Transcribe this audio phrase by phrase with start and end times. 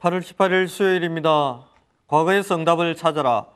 [0.00, 1.66] 8월 18일 수요일입니다.
[2.06, 3.46] 과거에서 응답을 찾아라.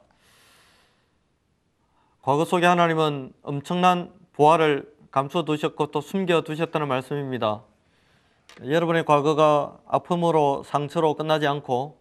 [2.20, 7.62] 과거 속에 하나님은 엄청난 보화를 감추어 두셨고 또 숨겨 두셨다는 말씀입니다.
[8.62, 11.98] 여러분의 과거가 아픔으로 상처로 끝나지 않고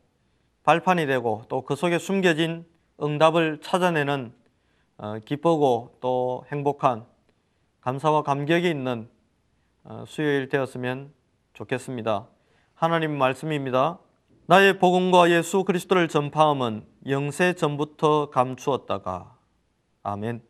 [0.64, 2.66] 발판이 되고 또 그 속에 숨겨진
[3.02, 4.34] 응답을 찾아내는
[4.98, 7.06] 어, 기쁘고 또 행복한
[7.80, 9.08] 감사와 감격이 있는
[9.86, 11.14] 어, 수요일 되었으면
[11.54, 12.28] 좋겠습니다.
[12.76, 14.00] 하나님 말씀입니다.
[14.46, 19.38] 나의 복음과 예수 그리스도를 전파함은 영세 전부터 감추었다가
[20.04, 20.42] 아멘.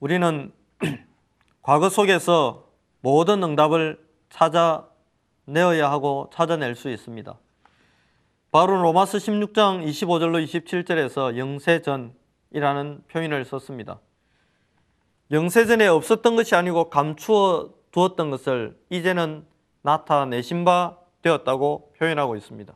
[0.00, 0.52] 우리는
[1.62, 2.66] 과거 속에서
[3.00, 3.98] 모든 응답을
[4.28, 7.38] 찾아내어야 하고 찾아낼 수 있습니다.
[8.52, 13.98] 바로 로마서 16장 25절로 27절에서 영세전이라는 표현을 썼습니다.
[15.30, 19.46] 영세전에 없었던 것이 아니고 감추어 두었던 것을 이제는
[19.80, 22.74] 나타내신 바 되었다고 표현하고 있습니다.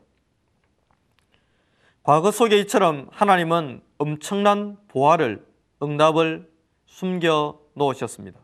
[2.03, 5.47] 과거 속에 이처럼 하나님은 엄청난 보화를,
[5.83, 6.51] 응답을
[6.87, 8.41] 숨겨 놓으셨습니다.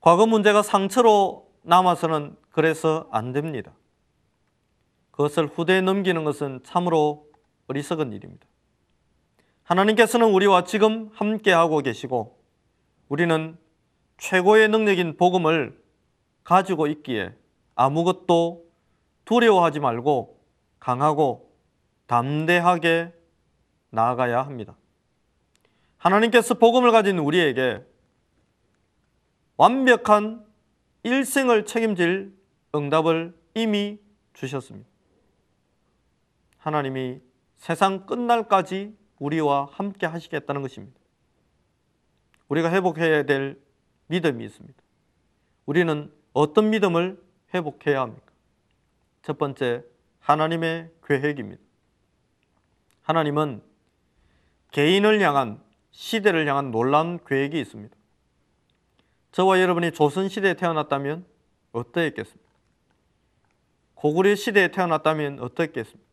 [0.00, 3.72] 과거 문제가 상처로 남아서는 그래서 안 됩니다.
[5.10, 7.26] 그것을 후대에 넘기는 것은 참으로
[7.68, 8.46] 어리석은 일입니다.
[9.62, 12.38] 하나님께서는 우리와 지금 함께하고 계시고
[13.08, 13.56] 우리는
[14.18, 15.82] 최고의 능력인 복음을
[16.42, 17.34] 가지고 있기에
[17.74, 18.64] 아무것도
[19.24, 20.38] 두려워하지 말고
[20.78, 21.53] 강하고
[22.06, 23.12] 담대하게
[23.90, 24.76] 나아가야 합니다.
[25.98, 27.82] 하나님께서 복음을 가진 우리에게
[29.56, 30.44] 완벽한
[31.02, 32.34] 일생을 책임질
[32.74, 33.98] 응답을 이미
[34.32, 34.88] 주셨습니다.
[36.58, 37.20] 하나님이
[37.56, 40.98] 세상 끝날까지 우리와 함께 하시겠다는 것입니다.
[42.48, 43.58] 우리가 회복해야 될
[44.08, 44.82] 믿음이 있습니다.
[45.66, 47.22] 우리는 어떤 믿음을
[47.54, 48.32] 회복해야 합니까?
[49.22, 49.84] 첫 번째,
[50.20, 51.63] 하나님의 계획입니다.
[53.04, 53.62] 하나님은
[54.72, 57.94] 개인을 향한 시대를 향한 놀라운 계획이 있습니다.
[59.30, 61.26] 저와 여러분이 조선 시대에 태어났다면
[61.72, 62.50] 어떠했겠습니까?
[63.94, 66.10] 고구려 시대에 태어났다면 어떻겠습니까?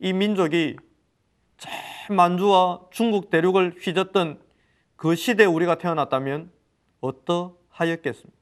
[0.00, 0.76] 이 민족이
[2.10, 4.40] 만주와 중국 대륙을 휘젓던
[4.96, 6.50] 그 시대에 우리가 태어났다면
[7.00, 8.38] 어떠하였겠습니까?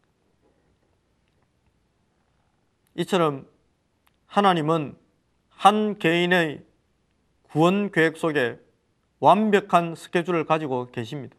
[2.97, 3.47] 이처럼
[4.27, 4.97] 하나님은
[5.51, 6.66] 한 개인의
[7.51, 8.59] 구원 계획 속에
[9.21, 11.37] 완벽한 스케줄을 가지고 계십니다.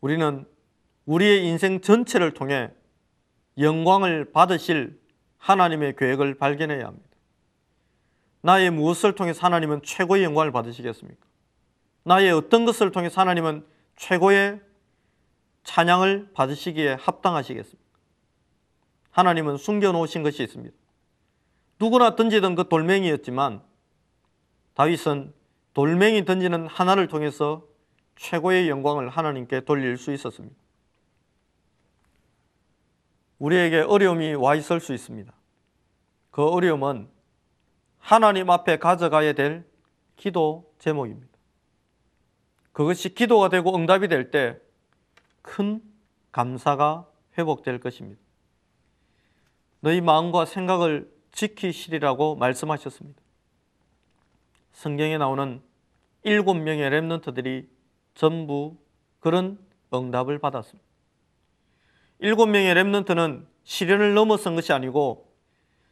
[0.00, 0.46] 우리는
[1.04, 2.70] 우리의 인생 전체를 통해
[3.58, 4.98] 영광을 받으실
[5.38, 7.08] 하나님의 계획을 발견해야 합니다.
[8.42, 11.26] 나의 무엇을 통해서 하나님은 최고의 영광을 받으시겠습니까?
[12.04, 13.66] 나의 어떤 것을 통해서 하나님은
[13.96, 14.60] 최고의
[15.64, 17.90] 찬양을 받으시기에 합당하시겠습니까?
[19.10, 20.74] 하나님은 숨겨놓으신 것이 있습니다.
[21.80, 23.62] 누구나 던지던 그 돌멩이였지만
[24.74, 25.32] 다윗은
[25.74, 27.66] 돌멩이 던지는 하나를 통해서
[28.16, 30.54] 최고의 영광을 하나님께 돌릴 수 있었습니다.
[33.38, 35.32] 우리에게 어려움이 와 있을 수 있습니다.
[36.30, 37.08] 그 어려움은
[37.98, 39.64] 하나님 앞에 가져가야 될
[40.16, 41.28] 기도 제목입니다.
[42.72, 44.60] 그것이 기도가 되고 응답이 될 때
[45.42, 45.82] 큰
[46.32, 47.08] 감사가
[47.38, 48.20] 회복될 것입니다.
[49.80, 53.20] 너희 마음과 생각을 지키시리라고 말씀하셨습니다.
[54.72, 55.62] 성경에 나오는
[56.22, 57.66] 일곱 명의 랩런트들이
[58.14, 58.76] 전부
[59.20, 59.58] 그런
[59.92, 60.88] 응답을 받았습니다.
[62.18, 65.30] 일곱 명의 랩런트는 시련을 넘어선 것이 아니고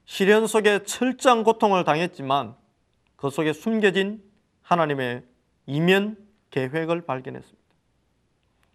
[0.04, 2.56] 시련 속에 철저한 고통을 당했지만
[3.16, 4.22] 그 속에 숨겨진
[4.62, 5.22] 하나님의
[5.66, 6.16] 이면
[6.50, 7.68] 계획을 발견했습니다.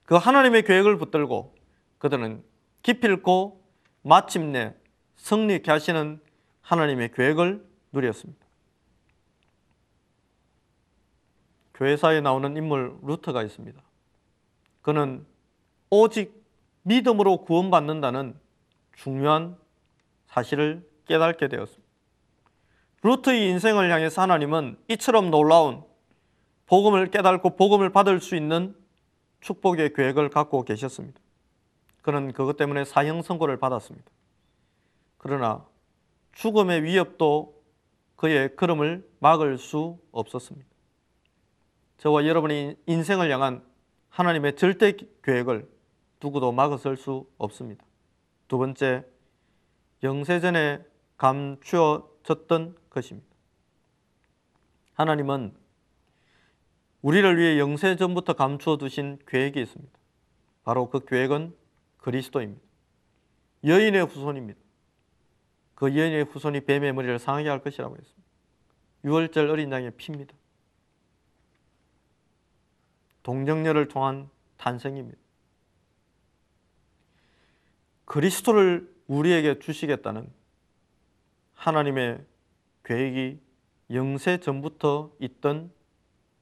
[0.05, 1.55] 그 하나님의 계획을 붙들고
[1.97, 2.43] 그들은
[2.81, 3.63] 기필코
[4.01, 4.75] 마침내
[5.15, 6.19] 성립케 하시는
[6.63, 8.43] 하나님의 계획을 누렸습니다.
[11.75, 13.81] 교회사에 나오는 인물 루터가 있습니다.
[14.81, 15.25] 그는
[15.89, 16.43] 오직
[16.83, 18.35] 믿음으로 구원받는다는
[18.95, 19.57] 중요한
[20.27, 21.83] 사실을 깨닫게 되었습니다.
[23.03, 25.83] 루트의 인생을 향해서 하나님은 이처럼 놀라운
[26.67, 28.75] 복음을 깨닫고 복음을 받을 수 있는
[29.41, 31.19] 축복의 계획을 갖고 계셨습니다.
[32.01, 34.09] 그는 그것 때문에 사형 선고를 받았습니다.
[35.17, 35.65] 그러나
[36.33, 37.61] 죽음의 위협도
[38.15, 40.67] 그의 걸음을 막을 수 없었습니다.
[41.97, 43.63] 저와 여러분의 인생을 향한
[44.09, 45.69] 하나님의 절대 계획을
[46.21, 47.83] 누구도 막아설 수 없습니다.
[48.47, 49.05] 두 번째,
[50.03, 50.83] 영세전에
[51.17, 53.27] 감추어졌던 것입니다.
[54.93, 55.53] 하나님은
[57.01, 59.91] 우리를 위해 영세전부터 감추어 두신 계획이 있습니다.
[60.63, 61.55] 바로 그 계획은
[61.97, 62.61] 그리스도입니다.
[63.65, 64.62] 여인의 후손입니다.
[65.75, 68.23] 그 여인의 후손이 뱀의 머리를 상하게 할 것이라고 했습니다.
[69.05, 70.33] 6월절 어린 양의 피입니다.
[73.23, 75.17] 동정녀를 통한 탄생입니다.
[78.05, 80.31] 그리스도를 우리에게 주시겠다는
[81.53, 82.25] 하나님의
[82.83, 83.39] 계획이
[83.91, 85.71] 영세 전부터 있던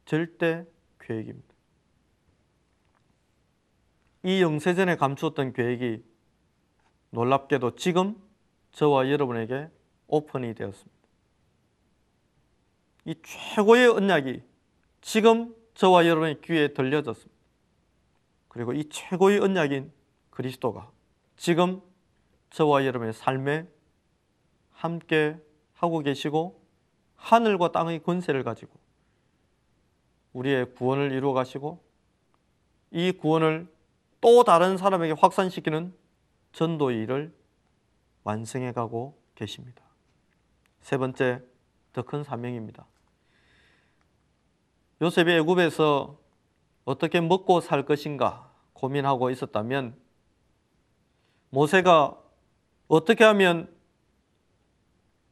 [0.06, 0.66] 절대
[1.00, 1.52] 계획입니다.
[4.24, 6.04] 이 영세전에 감추었던 계획이
[7.12, 8.16] 놀랍게도 지금
[8.72, 9.70] 저와 여러분에게
[10.08, 11.02] 오픈이 되었습니다.
[13.06, 14.44] 이 최고의 언약이
[15.02, 17.42] 지금 저와 여러분의 귀에 들려졌습니다.
[18.48, 19.92] 그리고 이 최고의 언약인
[20.30, 20.92] 그리스도가
[21.38, 21.82] 지금
[22.52, 23.68] 저와 여러분의 삶에
[24.72, 25.38] 함께
[25.74, 26.62] 하고 계시고
[27.16, 28.72] 하늘과 땅의 권세를 가지고
[30.34, 31.84] 우리의 구원을 이루어 가시고
[32.92, 33.68] 이 구원을
[34.20, 35.94] 또 다른 사람에게 확산시키는
[36.52, 37.34] 전도의 일을
[38.24, 39.84] 완성해 가고 계십니다.
[40.82, 41.42] 세 번째
[41.94, 42.86] 더 큰 사명입니다.
[45.02, 46.18] 요셉이 애굽에서
[46.86, 49.96] 어떻게 먹고 살 것인가 고민하고 있었다면
[51.50, 52.18] 모세가
[52.88, 53.74] 어떻게 하면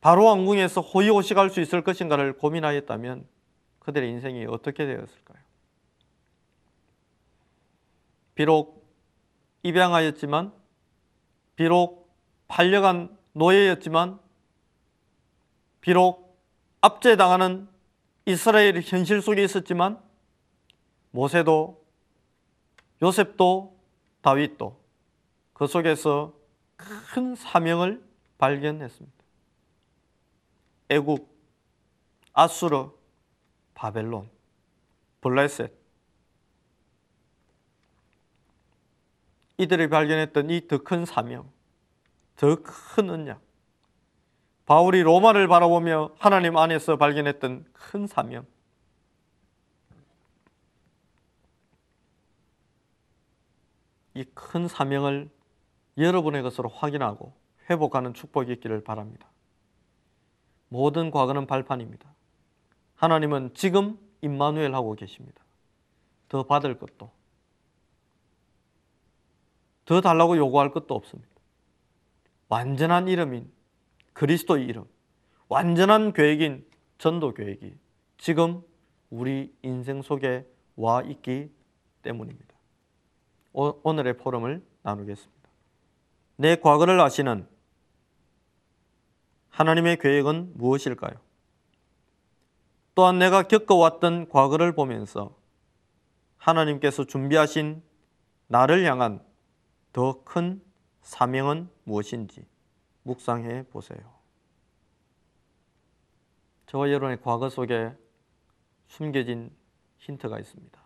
[0.01, 3.27] 바로 왕궁에서 호의호식할 수 있을 것인가를 고민하였다면
[3.79, 5.39] 그들의 인생이 어떻게 되었을까요?
[8.35, 8.87] 비록
[9.63, 10.53] 입양하였지만
[11.55, 11.98] 비록
[12.49, 14.19] 팔려간 노예였지만
[15.79, 16.37] 비록
[16.81, 17.69] 압제당하는
[18.25, 20.01] 이스라엘 현실 속에 있었지만
[21.11, 21.85] 모세도
[23.01, 23.79] 요셉도
[24.21, 24.77] 다윗도
[25.53, 26.33] 그 속에서
[26.75, 28.03] 큰 사명을
[28.37, 29.17] 발견했습니다.
[30.89, 31.27] 애굽,
[32.33, 32.89] 아수르,
[33.73, 34.29] 바벨론,
[35.21, 35.73] 블레셋
[39.57, 41.51] 이들이 발견했던 이 더 큰 사명,
[42.39, 43.41] 더 큰 언약
[44.65, 48.45] 바울이 로마를 바라보며 하나님 안에서 발견했던 큰 사명
[54.15, 55.29] 이 큰 사명을
[55.97, 57.33] 여러분의 것으로 확인하고
[57.69, 59.29] 회복하는 축복이 있기를 바랍니다.
[60.69, 62.13] 모든 과거는 발판입니다.
[62.95, 65.43] 하나님은 지금 임마누엘 하고 계십니다.
[66.29, 67.11] 더 받을 것도
[69.85, 71.38] 더 달라고 요구할 것도 없습니다.
[72.49, 73.49] 완전한 이름인
[74.13, 74.85] 그리스도의 이름,
[75.47, 76.65] 완전한 계획인
[76.97, 77.77] 전도 계획이
[78.17, 78.61] 지금
[79.09, 81.51] 우리 인생 속에 와 있기
[82.01, 82.55] 때문입니다.
[83.53, 85.49] 오, 늘의 포럼을 나누겠습니다.
[86.35, 87.47] 내 과거를 아시는
[89.49, 91.19] 하나님의 계획은 무엇일까요?
[92.95, 95.37] 또한 내가 겪어왔던 과거를 보면서
[96.37, 97.81] 하나님께서 준비하신
[98.47, 99.23] 나를 향한
[99.93, 100.61] 더 큰
[101.01, 102.45] 사명은 무엇인지
[103.03, 103.99] 묵상해 보세요.
[106.67, 107.95] 저와 여러분의 과거 속에
[108.87, 109.51] 숨겨진
[109.97, 110.79] 힌트가 있습니다.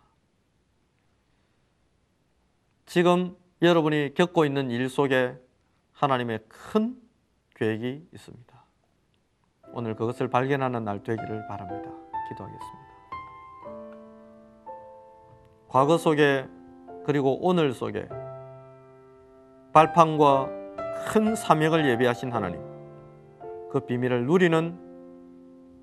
[2.86, 5.38] 지금 여러분이 겪고 있는 일 속에
[5.92, 7.00] 하나님의 큰
[7.54, 8.64] 계획이 있습니다.
[9.72, 11.90] 오늘 그것을 발견하는 날 되기를 바랍니다.
[12.28, 12.84] 기도하겠습니다.
[15.68, 16.46] 과거 속에
[17.04, 18.08] 그리고 오늘 속에
[19.74, 20.48] 발판과
[21.08, 22.60] 큰 사명을 예비하신 하나님,
[23.70, 24.78] 그 비밀을 누리는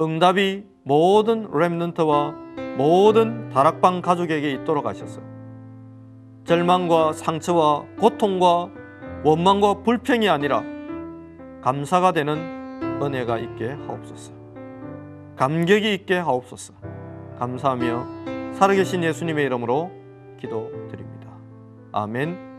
[0.01, 2.33] 응답이 모든 렘넌트와
[2.77, 5.21] 모든 다락방 가족에게 있도록 하셨어.
[6.45, 8.69] 절망과 상처와 고통과
[9.23, 10.63] 원망과 불평이 아니라
[11.61, 14.31] 감사가 되는 은혜가 있게 하옵소서.
[15.35, 16.73] 감격이 있게 하옵소서.
[17.37, 19.91] 감사하며 살아계신 예수님의 이름으로
[20.39, 21.29] 기도드립니다.
[21.91, 22.50] 아멘.